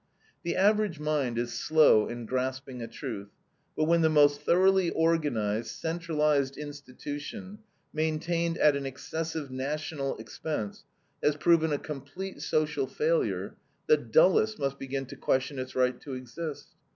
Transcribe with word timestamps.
The 0.41 0.55
average 0.55 0.99
mind 0.99 1.37
is 1.37 1.53
slow 1.53 2.07
in 2.07 2.25
grasping 2.25 2.81
a 2.81 2.87
truth, 2.87 3.29
but 3.77 3.83
when 3.83 4.01
the 4.01 4.09
most 4.09 4.41
thoroughly 4.41 4.89
organized, 4.89 5.67
centralized 5.75 6.57
institution, 6.57 7.59
maintained 7.93 8.57
at 8.57 8.75
an 8.75 8.87
excessive 8.87 9.51
national 9.51 10.17
expense, 10.17 10.85
has 11.21 11.35
proven 11.35 11.71
a 11.71 11.77
complete 11.77 12.41
social 12.41 12.87
failure, 12.87 13.53
the 13.85 13.95
dullest 13.97 14.57
must 14.57 14.79
begin 14.79 15.05
to 15.05 15.15
question 15.15 15.59
its 15.59 15.75
right 15.75 16.01
to 16.01 16.15
exist. 16.15 16.69